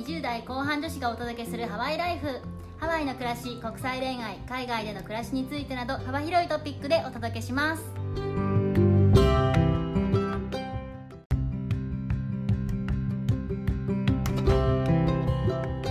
[0.00, 2.40] 20代後半女子がお届けするハワイライフ。
[2.78, 7.84] ハワイの暮らし国際恋愛海外での暮らしについてなど幅広いトピックでお届けします。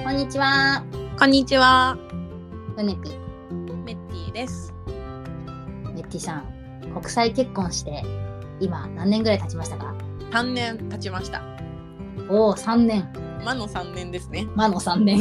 [0.04, 0.84] こんにちは。
[1.20, 1.96] こんにちは、
[2.78, 3.12] ヨネピ
[3.86, 4.74] メッティです。
[5.94, 8.04] メッティさん国際結婚して
[8.60, 9.94] 今何年ぐらい経ちましたか
[10.32, 11.44] ？3年経ちました。
[12.28, 13.08] おお3年
[13.44, 14.48] 魔の3年ですね。
[14.56, 15.20] 魔の3年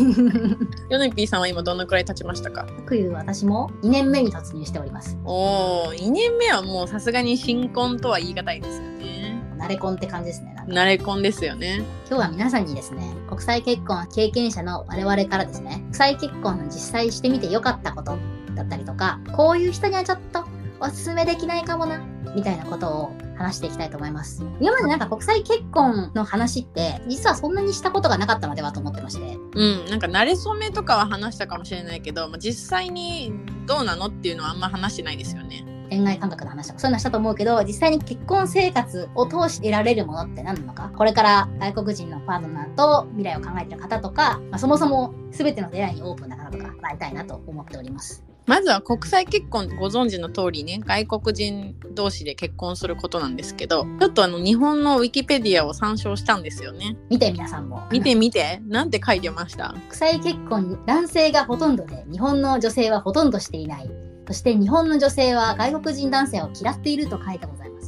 [0.91, 2.67] ヨネピーさんは今どのくらい経ちましたか？
[2.87, 9.43] という私も2年目に突入しておりますおー、2年目はもうさすがに新婚とは言い難いですよね。
[9.59, 11.83] 慣れ婚って感じですね慣れ婚ですよね。
[12.09, 18.17] 今日は皆さんにですね国際結婚経験者の我々からですね国際結婚の実際してみてよかったこと
[18.55, 20.45] だったりとかこういう人にはちょっと
[20.81, 22.01] おすすめできないかもな
[22.35, 24.45] みたいなことを話していきたいと思います。
[24.61, 29.39] 今までなんか国際結婚の話って実はそんなにしたことがなかったのではと思ってまして。
[29.55, 33.33] うん、なんか慣れ初めとかは話したかもしれないけど、まあ、実際に
[33.67, 35.65] どうなのっていうのはあんま話してないですよね。
[35.91, 40.91] 恋愛感覚の話とかそういうのしたと思うけど実際に結婚生活を通して得られるものって何なのか？
[40.95, 56.97] これから外国人のパートナーと未来を考えている方とか、まあ、そもそも全ての出会いにオープンな方とかなりたいなと思っておりますまずは国際結婚ってご存知の通りね、外国人同士で結婚することなんですけど、ちょっとあの日本のウィキペディアを参照したんですよね。
[57.11, 57.87] 見て皆さんも。
[57.93, 59.75] 見て見て、なんて書いてました？
[59.89, 63.91] 国際結婚男性がほとんどで日本の女性はほとんどしていない。
[64.27, 67.88] そして日本の女性は外国人男性を嫌っていると書いてございます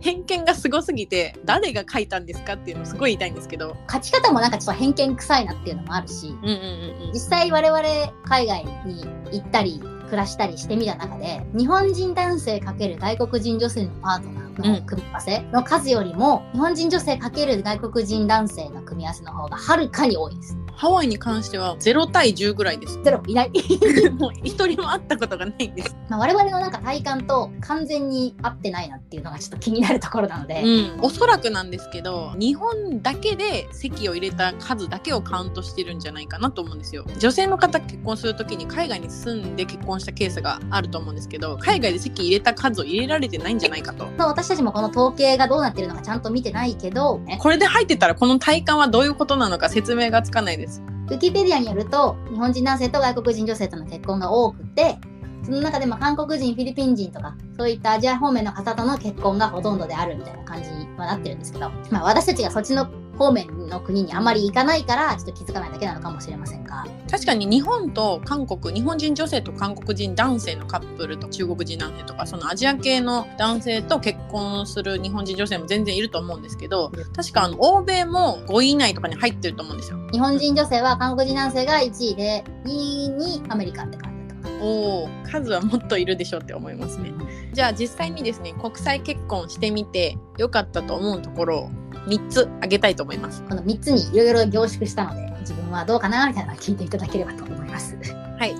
[0.00, 7.82] 偏見がすごすぎて誰が書いたんですかっていうのすごい言いたいんですけど書き方もなんかちょっと偏見臭いなっていうのもあるしうんうんうん実際我々
[8.24, 20.56] 海外に行ったり暮らしたりしてみた中で日本人男性×外国人女性のパートナーの組み合わせの数よりも、日本人女性×外国人男性の組み合わせの方がはるかに多いです。
[20.76, 23.00] ハワイに関しては0対10ぐらいです。
[23.02, 23.50] ゼロいない。
[24.18, 25.96] もう一人も会ったことがないんです。
[26.08, 31.00] まあ我々のなんか体感と完全に合ってないなっていうのがちょっと気になるところなので、うん。
[31.00, 37.04] おそらくなんですけど日本だけで籍を入れた数だけをカウントしてるんじゃないかなと思うんですよ。
[37.18, 44.06] 女性の方結婚するときに海外に住んで結婚したケースがあると思うんですけど海外で籍入れた数を入れられてないんじゃないかと。
[44.18, 50.63] まあ私たちもこの統計がどうなってるのかちゃんと見てないけど、ね、これで入ってたらこの体感はどういうことなのか説明がつかないです
[51.06, 54.98] ウィキペディアによると日本人男性と外国人女性との結婚が多くて
[55.44, 79.98] その中でも韓国人フィリピン人とかそういったアジア方面の方との結婚がほとんどであるみたいな感じにはなってるんですけど、まあ、私たちがそっちの方面の国にあまり行かないからちょっと気づかないだけなのかもしれませんが確かに日本と韓国日本人女性と韓国人男性のカップルと中国人男性とかそのアジア系の男性と結婚する日本人女性も全然いると思うんですけど確かあの欧米も5位以内とかに入ってると思うんですよ。
[80.12, 84.64] 日本人女性は韓国人男性が1位で2位にアメリカって感じだったかな。
[84.64, 87.12] おー数はもっといるでしょうって思いますね。
[87.52, 91.70] じゃあ実際にですね国際結婚してみて良かったと思うところを
[92.06, 93.42] 3つ挙げたいと思います。
[93.42, 97.96] この3つにいろいろ凝縮したので自分はどうかなみたいなのを聞いていただければと思います。
[98.38, 98.54] はい。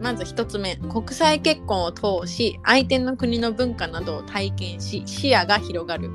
[0.00, 6.10] まず一つ目、国際結婚を通し、相手の国の文化などを体験し、視野が広がる。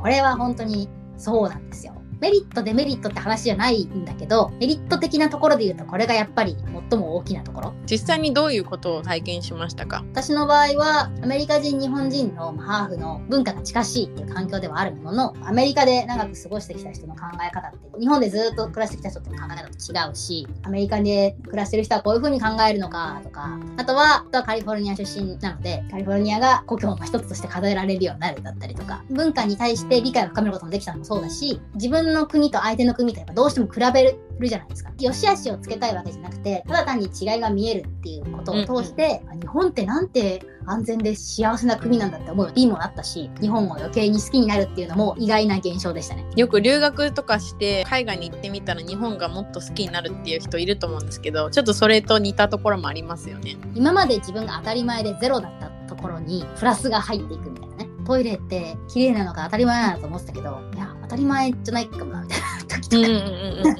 [0.00, 1.94] これは本当にそうなんですよ。
[2.24, 6.56] メリットデメリットって話じゃないんだけどメリット的なところで言うとこれがやっぱり
[6.90, 7.74] 最も大きなところ。
[7.84, 10.02] 実際にどういうことを体験しましたか？
[10.12, 34.90] 私の場合はアメリカ人日本人のまあハーフの文化が近しいっていう環境ではあるもののアメリカで長く過ごしてきた人の考え方って日本でずっと暮らしてきた人との考え方と違うしアメリカで暮らしてる人はこういう風に考えるのかとかあとはあとはカリフォルニア出身なのでカリフォルニアが故郷の一つとして数えられるようになるだったりとか文化に対して理解を深めることもできたのもそうだし自分の国と相手の国とやっぱどうしても比べるじゃないですか。
[34.98, 46.24] 良し悪しをつけたいわけじゃなくて、ただ単に違いが見えるっていうことを通して、日本ってなんて安全で幸せな国なんだって思ういいものあったし、日本を余計に好きになるっていうのも意外な現象でしたね。
[46.36, 53.56] よく留学とかして海外に行ってみたら日本がもっと好きになるっていう人いると思うんですけどちょっとそれと似たところもありますよね。
[53.74, 57.88] 今まで自分が当たり前でゼロだったところにプラスが入っていくみたいなね。
[58.06, 62.46] トイレって綺麗なのが当たり前なのと思ってたけど、いや、当たり前じゃないかもな、みたいな
[62.80, 63.02] 時とか。
[63.02, 63.76] うんうんうんうん。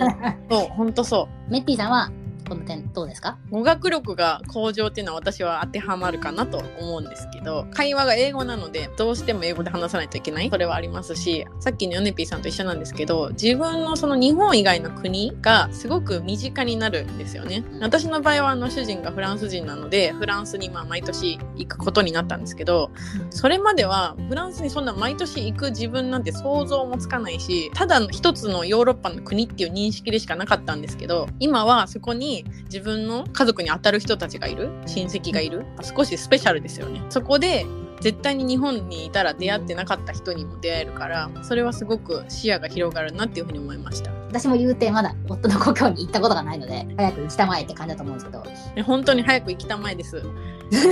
[0.51, 2.11] そう本当そメッティさんは
[2.49, 3.39] この点どうですか？
[3.51, 10.51] 語学力が向上っていうのは私は当てはまるかなと思うんですけど会話が英語なのでどうしても英語で話さないといけない。
[10.51, 17.65] それはありますしさっきのヨネピーさんと一緒なんですけど自分のその日本以外の国がすごく身近になるんですよね。
[17.81, 22.91] 私の場合はあの主人がフランス人なのでフランスにまあ毎年行くことになったんですけど
[23.31, 32.34] それまではフランスにそんな毎年行く自分なんて想像もつかないしただの一つのヨーロッパの国っていう認識でしかなかったんですけど今はそこに
[32.65, 34.71] 自分の家族に当たる人たちがいる？
[34.87, 35.65] 親戚がいる？
[35.83, 37.03] 少しスペシャルですよね。
[37.09, 37.65] そこで
[38.01, 44.13] 絶対に日本にいたら出会ってなかった人にも出会えるからそれはすごく視野が広がるなっていうふうに思いました。
[44.29, 48.43] 私も言うてまだ夫の故郷に行ったことがないので早く行きたまえって感じだと思うんですけど。
[48.75, 50.23] ね本当に早く行きたまえです。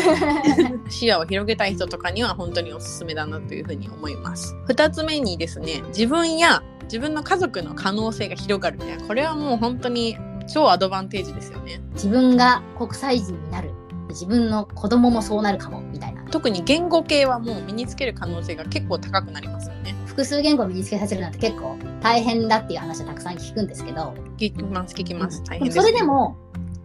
[0.89, 4.55] 視野を広げたい人とかには本当におすすめだなというふうに思います。
[4.69, 8.79] 2つ目にですね自分や自分の家族の可能性が広がる。
[8.79, 11.81] ねこれはもう本当に超アドバンテージですよね。
[11.95, 13.71] 自分が国際人になる。
[14.09, 16.23] 自分の子供もそうなるかもみたいな。
[16.25, 19.95] 特に言語系はもう身につける可能性が結構高くなりますよね。
[20.13, 26.37] 複数言語を身につけさせるなんて結構大変だっていう話はたくさん聞くんですけど聞きます聞きます大変それでも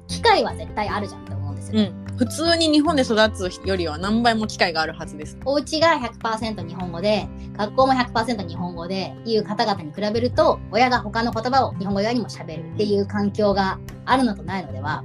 [0.08, 15.04] 機会は絶対あるじゃんって思うんですよ、ねうん普通に日本で育つよりは何倍も機会があるはずですお家が100%日本語で学校も100%日本語でいう方々に比べると親が他の言葉を日本語以外にも喋るっていう環境があるのとないのでは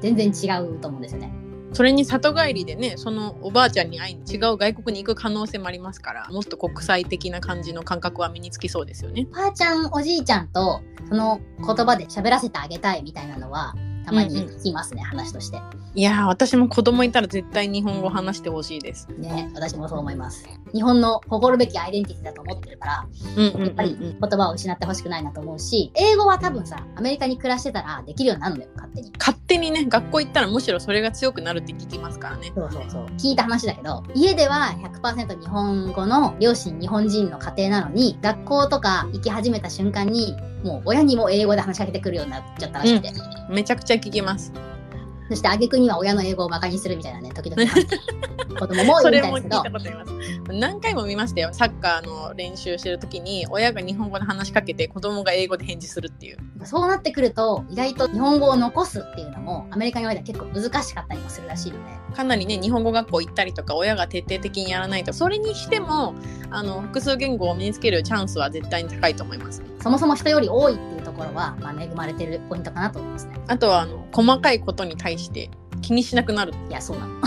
[0.00, 1.32] 全然違うと思うんですよね。
[1.72, 13.74] それに里帰りでねそのおばあちゃんに会いに違う外国に行く可能性もありますからもっと国際的な感じの感覚は身につきそうですよねばあちゃんおじいちゃんとその言葉で喋らせてあげたいみたいなのは
[14.04, 15.60] たまに聞きますね、話として。
[15.94, 20.48] いやー私も子供いたら絶対日本語話してほしいですね私もそう思います。
[20.72, 23.06] 日本の誇るべきアイデンティティだと思ってるから
[23.36, 29.12] うんうんうんやっぱり言葉を失ってほしくないなと思うし英語は多分さアメリカに暮らしてたらできるようになるのよ勝手に。
[29.18, 33.06] 勝手にね学校行ったらむしろそれが強くなるって聞きますからねそうそうそう。
[33.18, 43.12] 聞いた話だけど、家では100%日本語の両親日本人の家庭なのに、学校とか行き始めた瞬間に、もう親にも英語で話しかけてくるようになっちゃったらしくて。
[43.48, 44.52] めちゃくちゃ聞きます
[45.32, 47.62] そして挙句には親の英語を馬鹿にするみたいなね、時々
[48.60, 49.84] 子供もいそるみたいです
[50.44, 50.58] けど。
[50.58, 51.48] 何回も見ましたよ。
[51.52, 56.36] サッカーの練習してる時に親が日本語で話しかけて子供が英語で返事するっていう。
[56.64, 66.14] そうなってくると、意外と日本語を残すっていうのも、アメリカにおいては結構難しかったりもするらしいので、かなりね日本語学校行ったりとか親が徹底的にやらないとそれにしても
[66.50, 73.34] あの複数言語を身につけるチャンスは絶対に高いと思いますそもそも人より多いっていうところは、まあ、恵まれてるポイントかなと思いますね。
[73.46, 75.50] あとはあの細かいことに対して
[75.80, 76.52] 気にしなくなる。
[76.68, 77.20] いや、そうなの。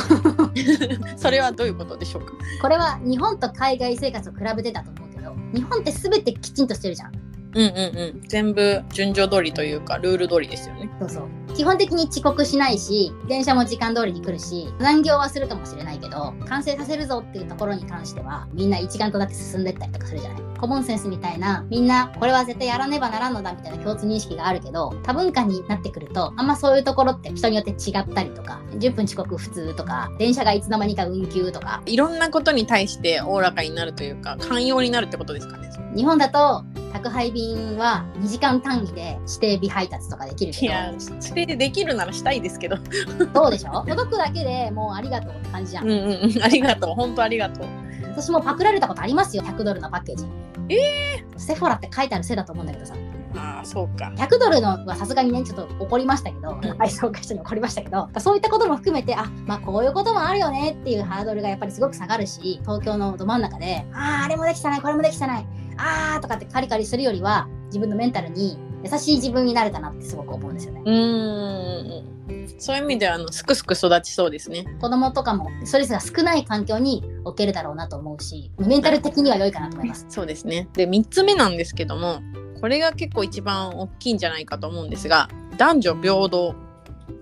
[1.18, 2.34] それはどういうことでしょうか？
[2.62, 7.12] これは日本と海外生活を比べてだと思うけど日本って全てきちんとしてるじゃん。
[7.56, 8.22] うんうんうん。
[8.28, 10.90] 全部順序通りというかルール通りですよね。
[11.00, 11.24] そうそう
[11.56, 20.46] 基本的に遅刻しないし電車も時間通りに来るし残業はするかもしれないけど完成させるぞっていうところに関してはみんな一丸となって進んでったりとかするじゃない。
[20.60, 31.82] コモンセンスみたいなみんなこれは絶対やらねばならんのだみたいな共通認識があるけど多文化になってくるとあんまそういうところって人によって違ったりとか10分遅刻普通とか電車がいつの間にか運休とか。
[31.86, 35.70] いろんなことに対しておおらかになるというか寛容になるってことですかね。
[35.96, 36.64] 日本だと
[36.96, 42.78] 宅配便は2時間単位で指定日配達とかできるいけやそれでできるならしたいですけど。
[43.18, 43.84] どどうでしょ？
[43.86, 46.44] 届くだけでもうありがとうって感じじゃん、うんうんうん。
[46.44, 46.96] ありがとう。
[46.96, 47.68] 本当ありがとう。
[48.12, 50.26] 私もパクられたことありますよ100ドルのパッケージ。
[50.70, 52.96] えセフォラって書いてあるせいだと思うんだけどさ。
[53.38, 54.14] ああそうか。
[54.16, 56.62] 100ドルのはさすがにねちょっと怒りましたけど、ん。
[56.78, 58.08] 配送会社に怒りましたけど。
[58.20, 65.46] そういったことも含めてあまあこういうこともあるよねっていうハードルがやっぱりすごく下がるし東京のど真ん中であああれもできたないこれもできたない
[65.78, 70.82] あーとかってカリカリするよりは自分のメンタルに優しい自分になれたなってすごく思うんですよね。
[70.86, 72.16] うーん。
[72.58, 74.66] そういう意味ではあのすくすく育ちそうですね。
[74.80, 80.06] 子供とかもストレスが少ない環境に置けるだろうなと思うしメンタル的には良いかなと思います。
[80.10, 80.68] そうですね。
[80.74, 82.22] で3つ目なんですけども
[82.62, 86.56] これが結構一番大きいんじゃないかと思うんですが男女平等。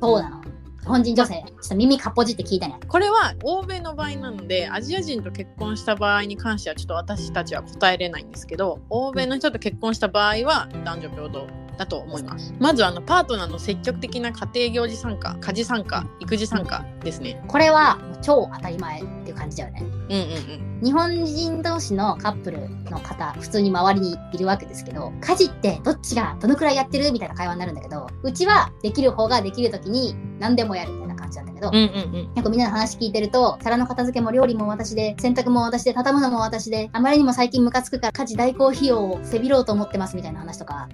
[0.01, 0.42] そうなの
[0.83, 11.47] 日本人女性ちょっと耳かっぽじって聞いたねこれは欧米の場合なのでアジア人と結婚した場合に関してはちょっと私たちは答えれないんですけど欧米の人と結婚した場合は男女平等。
[11.77, 12.53] だと思います。
[12.59, 17.43] まずあのパートナーの積極的な家庭行事参加家事参加育児参加ですね。
[17.47, 19.81] これは超当たり前っていう感じだよね。
[19.81, 20.83] うんうんうん。
[20.83, 32.33] 日本人同士のカップルの方普通に周りにいるわけですけど家事ってどっちがどのくらいやってるみたいな会話になるんだけどうちはできる方ができる時に何でもやるみたいな感じなんだけど、うんうんうん。
[32.33, 40.89] 結構みんなの話聞いてると皿の片付けも料理も私で洗濯も私で畳むのも私であまりにも最近ムカつくから家事代行費用をせびろうと思ってますみたいな話とか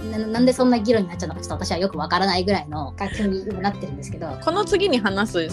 [0.00, 4.28] なんでそんな議論になっちゃうのかちょっと私はよくわからないぐらいの書きになってるんですけど。
[4.44, 5.48] この次に話す養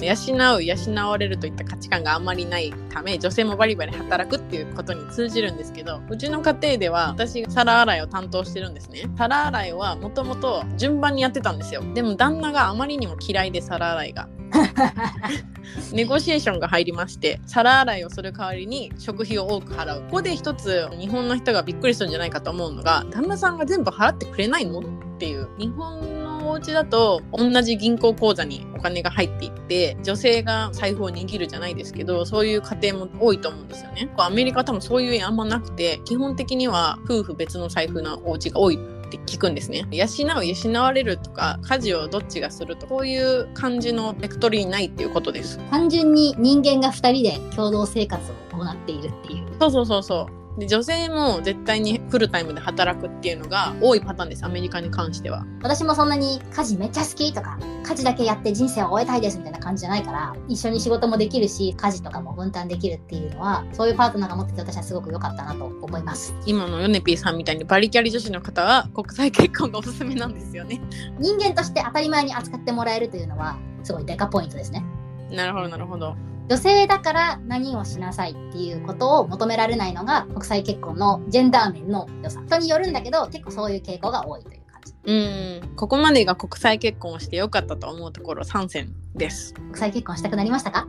[0.56, 11.84] う養われるといった価値観があんまりないため女性もバリバリ働くっていうことに通じるんですけどうちの家庭では私が皿洗いを担当してるんですね皿洗いはもともと順番にやってたんですよ。
[11.94, 14.28] でも旦那があまりにも嫌いで皿洗いが。
[15.94, 20.02] ネゴシエーションが入りまして皿洗いをする代わりに食費を多く払う。
[20.04, 24.80] ここで一つ日本の人がびっくりするんじゃないかと思うのが旦那さんが全部払ってくれないの？
[24.80, 24.84] っ
[25.20, 25.48] ていう。
[25.58, 34.10] 日本のお家だと同じ銀行口座にお金が入っていって女性が財布を握るじゃないですけどそういう家庭も多いと思うんですよね。
[34.18, 38.80] アメリカ多分そういう家あんまなくて基本的には夫婦別の財布のお家が多い。
[39.08, 39.88] って聞くんですね。
[39.92, 45.60] 養う養われるとか家事をどっちがするとこういう感じのベクトルにないっていうことです。
[45.72, 49.48] 単純に人間が2人で共同生活を行っているっていう。
[49.60, 55.46] そうそうそうそうで女性も絶対にフルタイムで働くっていうのが多いパターンですアメリカに関しては。
[55.62, 66.34] 私もそんなに家事めっちゃ好きとか家事だけやって人生を終えたいですみたいな感じじゃないから一緒に仕事もできるし家事とかも分担できるっていうのはそういうパートナーが持ってて私はすごく良かったなと思います。
[66.46, 70.82] 今のヨネピーさんみたいにバリキャリ女子の方は国際結婚がおすすめなんですよね。
[71.20, 74.84] 人間として当たり前に扱ってもらえるというのはすごいデカポイントですね。
[75.32, 76.16] なるほどなるほど
[76.48, 82.42] 女性だから何をしなさいっていうことを求められないのが国際結婚のジェンダー面の良さ。
[82.48, 84.94] 人によるんだけど結構そういう傾向が多いという感じ。
[85.06, 85.76] うん。
[85.76, 89.54] ここまでが国際結婚をしてよかったと思うところ3選です。
[89.56, 90.88] 国際結婚したくなりましたか？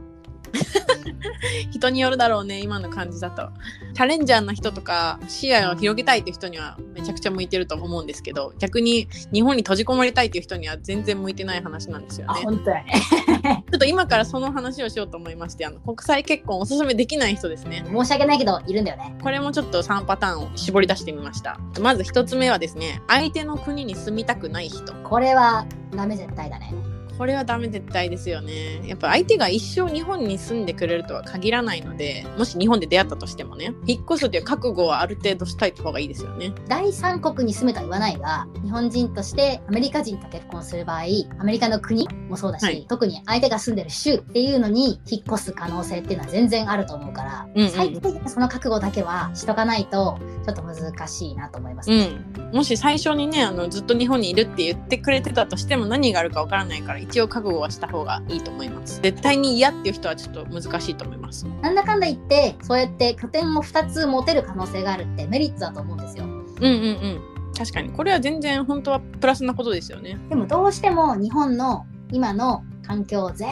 [1.70, 3.48] 人によるだろうね今の感じだと。
[3.94, 12.34] チャレンジャーな人とか視野を広げたいっていう人にはめちゃくちゃ向いてると思うんですけど逆に日本に閉じこもりたいっていう人には全然向いてない話なんですよね。
[12.36, 12.84] あ本当や。
[12.84, 12.92] ね
[13.70, 17.84] ちょっと今からその話をしようと思いましてあの国際結婚おすすめできない人ですね。
[17.86, 19.16] 申し訳ないけどいるんだよね。
[19.22, 21.58] これもちょっと3パターンを絞り出してみました。
[21.80, 24.92] まず1つ目はですね相手の国に住みたくない人。
[25.04, 28.86] これはダメ絶対だねこれはダメ絶対ですよね。
[28.86, 36.52] やっぱ相手が一生日本に住んでくれるとは限らないので、もし日本で出会ったとしてもね、引っ越すという覚悟はある程度したい方がいいですよね。
[36.68, 41.00] 第三国に住むとは言わないが、日本人としてアメリカ人と結婚する場合、
[41.40, 52.56] アメリカの国もそうだし、はい特に相手が住んでる州っていうのに引っ越す可能性っていうのは全然あると思うから、うんうん最低限その覚悟だけはしとかないと、ちょっと難しいなと思います、ねうん。
[52.56, 59.00] もし最初にね、あのずっと日本にいるって言ってくれてたとしても何があるかわからないから、一応覚悟はした方がいいと思います。
[59.00, 61.46] 絶対に嫌っていう人はちょっと難しいと思います。
[61.62, 66.24] なんだかんだ言って、そうやって拠点を2つ持てる可能性があるってメリットだと思うんですよ。
[66.24, 67.20] うんうんうん。
[67.56, 67.90] 確かに。
[67.90, 70.18] これは全然本当はプラスなことですよね。
[70.28, 73.44] でもどうしても日本の今の環境を絶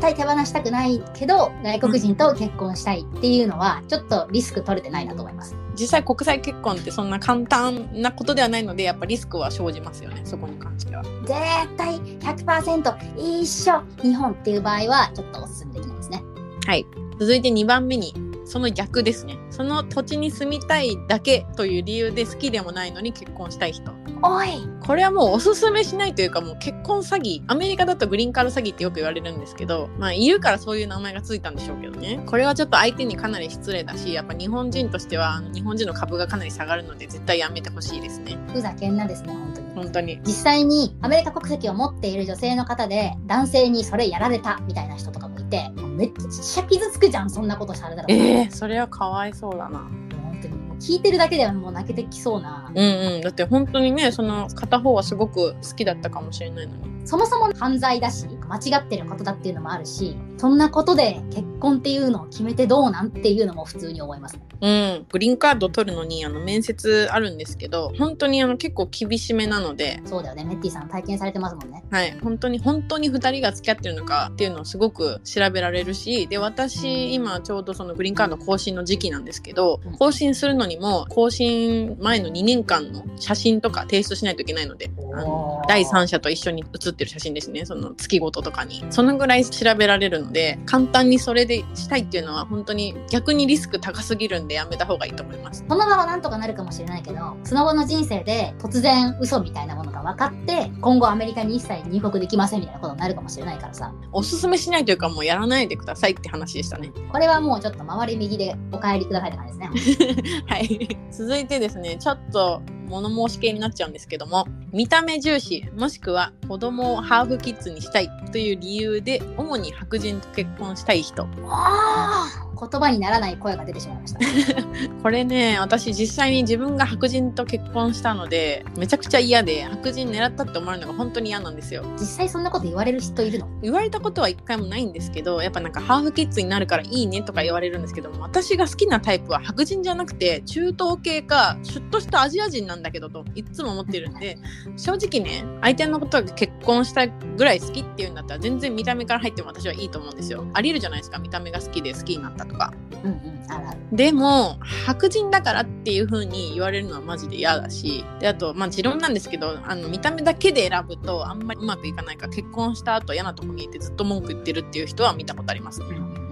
[0.00, 5.56] 対手放したくないけど外国人と結婚したいっていうのはちょっとリスク取れてないなと思います。
[5.78, 10.20] 実際国際結婚ってそんな簡単なことではないので、やっぱリスクは生じますよね。
[10.24, 11.04] そこに関しては。
[11.04, 16.22] 絶対100%一緒日本っていう場合はちょっとおすすめできないですね。
[16.66, 16.84] はい。
[17.20, 18.12] 続いて2番目に、
[18.48, 19.36] その逆ですね。
[19.50, 23.92] その土地に住みたいだけという理由で好きでもないのに結婚したい人。
[24.20, 24.48] おい
[24.80, 27.42] これはもうおすすめしないというかもう結婚詐欺。
[27.46, 32.20] アメリカだとグリーンカード詐欺ってよく言われるんですけど、まあいるからそういう名前がついたんでしょうけどね。
[32.26, 38.38] これはちょっと相手にかなり失礼だし、やっぱ日本人としては日本人の株がかなり下がるので絶対やめてほしいですね。
[38.52, 39.68] ふざけんなですね本当に。
[39.74, 40.20] 本当に。
[40.24, 48.06] 実際にアメリカ国籍を持っている女性の方で男性にそれやられたみたいな人とかもいてめっちゃ傷つくじゃんそんなことされたら。
[48.08, 49.78] ええー、それはかわいそうだな。
[49.80, 52.70] 本当に聞いてるだけではもう泣けてきそうな。
[52.72, 53.20] うんうん。
[53.22, 56.97] だって本当にね、その片方はすごく好きだったかもしれないのに。
[57.08, 64.42] そもそも犯罪だし間違ってることだっていうのもあるしそんなことで結婚っていうのを決めてどうなんっていうのも普通に思いますね。
[64.60, 70.44] うん、グリーンカード取るのにあの面接あるんですけど本当にあの結構厳しめなので、そうだよね。
[70.44, 71.82] メッティさん体験されてますもんね。
[71.90, 79.92] はい、本当に本当に2人が付き合ってるのかっていうのをすごく調べられるしで私今ちょうどそのグリーンカード更新の時期なんですけどうん。
[79.96, 95.64] 更新するのにも更新前の2年間の写真とか提出しないといけないのであの第三者と一緒に写ってる写真ですねその月ごととかにそのぐらい調べられるので簡単にそれでしたいっていうのは本当に逆にリスク高すぎるんでやめた方がいいと思います。
[95.68, 106.92] その場はなんとかなるかもしれないけどその後の人生で突然嘘みたいなものが分かって今後アメリカに一切入国できませんみたいなことになるかもしれないからさおすすめしないというかもうやらないでくださいって話でしたね。
[107.10, 110.42] これはもうちょっと回り右でお帰りくださいって感じですね。
[110.46, 110.98] はい。
[111.10, 121.28] 続いてですね、ちょっと物申し系になっちゃうんですけども、見た目重視、もしくは子供をハーフキッズにしたいという理由で、主に白人と結婚したい人。
[121.44, 124.18] あ言葉にならない声が出てしまいました。
[125.02, 133.48] これね私実際に自分が白人と結婚したのでめちゃくちゃ嫌で白人狙ったって思われるのが本当に嫌なんですよ実際そんなこと言われる人いるの？
[133.62, 144.38] 言われたことは一回もないんですけどやっぱなんかハーフキッズになるからいいねとか言われるんですけども私が好きなタイプは白人じゃなくて中東系かシュッとしたアジア人なんだけどといつも思ってるんで
[144.76, 147.06] 正直ね相手のことが結婚した
[147.38, 150.44] ぐらい好きっていうんだったら全然見た目から入っても私はいいと思うんですよ。
[150.54, 151.18] ありえるじゃないですか。
[151.18, 152.74] 見た目が好きで好きになったとか。
[153.04, 153.96] うんうん。
[153.96, 158.04] でも白人だからっていう風に言われるのはマジで嫌だし。
[158.18, 165.80] であとまあ持論なんですけどあの見た目だけで選ぶとあんまりうまくいかないから結婚した後嫌なとこにいてずっと文句言ってるっていう人は見たことあります。
[165.80, 166.27] ねうんうん、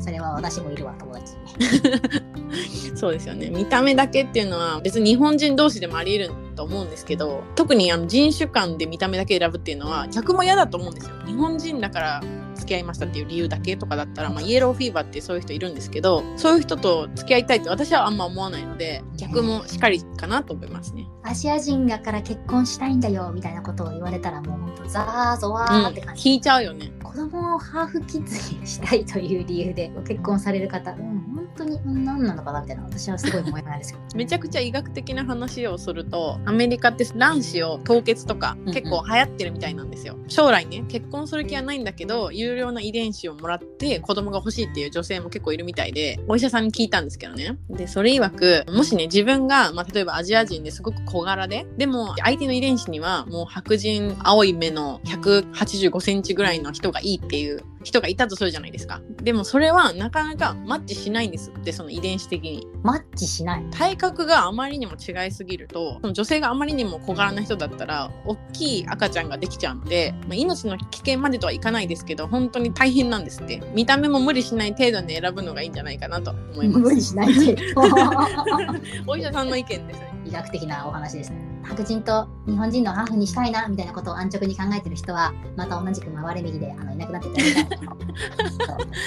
[0.00, 2.30] それは私もいるわ、友達に。
[2.96, 12.20] そうですよね見た目だけっていうのは別に日本人同士でもあり得ると思うんですけど特にあの人種間で見た目だけ選ぶっていうのは逆も嫌だと思うんですよ日本人だから
[12.56, 21.08] 付き合いましたっていう理由だけとかだったら、まあ、イエローフィーバーってそういう人いるんですけどそういう人と付き合いたいって私はあんま思わないので逆もしっかりかなと思いますね。
[21.22, 26.92] アジア人だから結婚したいんだよみたいなことを言われたらもうほんとザーゾワうんーって感、じ、引いちゃうよね。
[27.10, 38.74] 子供をハーフキッズにしたいという理由でご結婚される方、うん、当にうん何なのかなみたいな私はすごい思いないですけど めちゃくちゃ医学的な話をするとアメリカって卵子を凍結とかうんうん。
[38.74, 47.58] 結構流行ってるみたいなんですよ、将来ね結婚する気はないんだけど有料な遺伝子をもらって子供が欲しいっていう女性も結構いるみたいでお医者さんに聞いたんですけどね。
[47.68, 59.00] でそれ曰くもしね自分が、まあ、例えばアジア人ですごく小柄ででも相手の遺伝子にはもう白人青い目の185センチぐらいの人がいいっていう人がいたとするじゃないですか。
[59.22, 62.66] でもそれはなかなかマッチしないんですってその遺伝子的に。
[62.82, 63.64] マッチしない。
[63.70, 73.62] 体格があまりにも違いすぎるとその女性があまりにも小柄な人だったら大きい赤ちゃんができちゃうので、まあ、命の危険までとはいかないですけど本当に大変なんですって。
[73.74, 76.80] 見た目も無理しない程度に選ぶのがいいんじゃないかなと思います。
[76.80, 77.80] 無理しないけど
[79.06, 80.10] お医者さんの意見ですね。
[80.26, 87.96] 医学的なお話ですね白人と日本人のハーフにしたいなみたいなことを安直に考えてる人はまた同じく回れ右であのいなくなってたみたいなとそう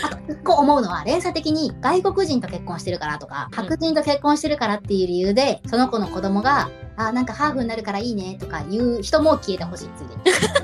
[0.04, 7.24] あと一個思うのは連鎖的に外国人と結婚してるからとか白人と結婚してるからっていう理由でその子の子供があなん。
[7.26, 10.63] かハーフになるからいいねとか言う人も消えてほしいついでに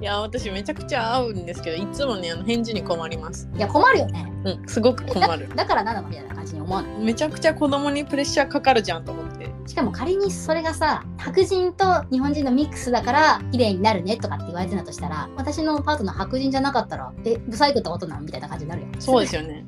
[0.00, 3.48] いや私めちゃくちゃ合うんですけどいつもねあの返事に困ります。
[3.56, 4.30] いや困るよね。
[4.44, 5.48] うんすごく困る。
[5.56, 6.98] だ からなのみたいな感じに思わない。
[6.98, 9.46] めちゃくちゃ子供にプレッシャーかかるじゃんと思って。
[9.66, 18.88] しかも仮にそれがさ白人と日本人のミックスだから綺麗になるねとかって言われてたとしたら私のパートナー白人じゃなかったらえブサイクってことなのみたいな感じになるよ。
[19.00, 19.66] そうですよね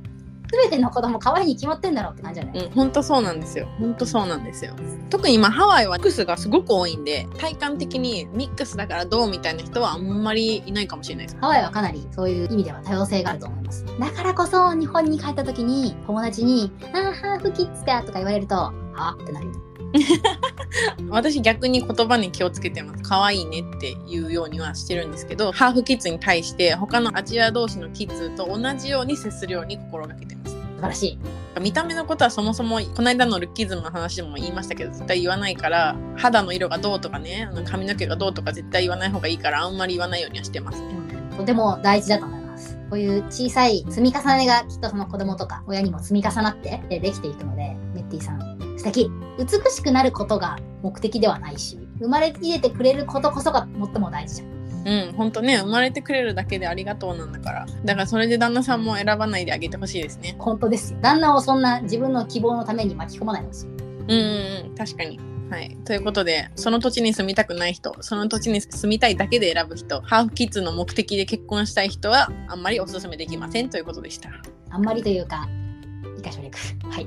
[0.50, 3.66] 全ての子供可愛いに決まってんだろうって感じじゃない、うん、本当そうなんですよ。
[3.78, 4.74] 本当そうなんですよ。
[5.10, 11.38] 特に今ハワイはミックスがすごく多いんで、体感的にミックスだからどうみたいな人はあんまりいないかもしれないです。
[11.40, 19.67] ハワイはかなりそういう意味では多様性があると思いますだからこそ日本に帰った時に友達に「あーハーフキッズだ」とか言われると「あってなるよ
[21.08, 23.02] 私逆に言葉に気をつけてます。
[23.02, 30.58] 可愛いねっていうようにはしてるんですけど、ハーフキッズに対して他のアジア同士のキッズと同じように接するように心がけてます。
[30.78, 31.18] 素晴らしい
[31.60, 40.94] 見た目のことはそもそもこの間のルッキズムの話でも言いましたけど絶対言わないから肌の色がどうとかね髪の毛がどうとか絶対言わない方がいいからあんまり言わないようにはしてますね。
[41.36, 42.37] とても大事だと思
[42.90, 57.66] こういう小さい積み重ねがきっとその子供とか親にも積み重なってでできていくのでメッティさん素敵美しくなることが目的ではないし生まれ入れてくれることこそが最も大事じゃんうん、ほんとね、生まれてくれるだけでありがとうなんだから。
[57.84, 60.36] だからそれで旦那さんも選ばないであげてほしいですね。
[60.38, 65.20] 本当ですよ旦那をそんな自分の希望のために巻き込まないでほしいうんうんうん、確かに。
[65.50, 65.76] はい。
[65.84, 74.30] ということで、その土地に住みたくない人、その土地に住みたいだけで選ぶ人、ハーフキッズの目的で結婚したい人は、あんまりおすすめできませんということでした。
[74.70, 75.48] あんまりというか
[76.16, 76.50] 以下省略
[76.90, 77.06] はい。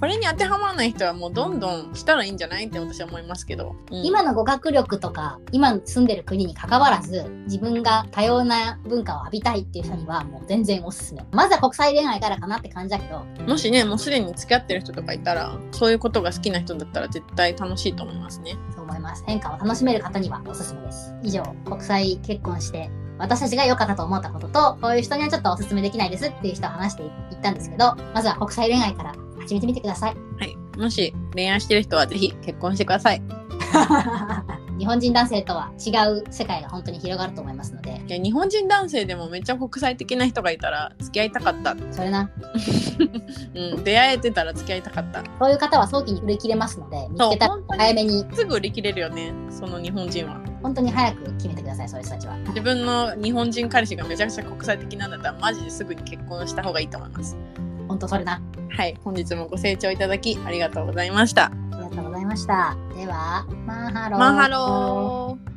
[0.00, 3.74] これに当てはまらない人はもうどんどんしたらいいんじゃないって私は思いますけど。
[3.90, 4.04] うん。
[4.04, 11.24] 今の語学力とか今住んでる国に関わらず自分が多様な文化を浴びたいっていう人にはもう全然おすすめ。
[11.32, 13.24] まずは国際恋愛からかなって感じだけど。
[13.46, 18.56] もしね、もうすでに付き合ってる人とかいたら、そういうことが好きな人だったら絶対楽しいと思いますね。
[18.74, 19.24] そう思います。
[19.26, 21.14] 変化を楽しめる方にはおすすめです。
[21.22, 27.10] 以上国際結婚して私たちが良かったと思ったこととこういう人にはちょっとおすすめできないですっていう人を話していっ
[27.42, 30.56] たんですけどまずは国際恋愛から始めてみてくださいはい。
[30.76, 33.22] もし恋愛してる人はぜひ結婚してください。
[34.78, 41.76] 日本人男性とは違う世界が本当に広がると思いますのでいや日本人男性でもめっちゃ国際的な人がいたら付き合いたかった。
[41.90, 42.30] それな
[43.54, 45.22] うん、出会えてたら付き合いたかった。
[45.38, 50.51] そういう方は早期に売り切れますので見つけたら早めにすぐ売り切れるよね、その日本人は。
[50.62, 52.36] 本当に早く決めてくださいそういう人たちは。
[52.48, 57.36] 自分の日本人彼氏がめちゃくちゃ国際的なんだったらマジですぐに結婚した方がいいと思います。
[57.88, 58.40] 本当それな。
[58.70, 58.96] はい。
[59.04, 61.46] 本日もご清聴いただきありがとうございました。
[61.46, 62.76] ありがとうございました。
[62.94, 64.18] ではマンハロー。
[64.18, 65.51] マンハロー